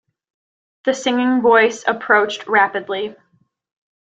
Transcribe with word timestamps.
The 0.85 0.95
singing 0.95 1.43
voice 1.43 1.83
approached 1.85 2.47
rapidly. 2.47 3.15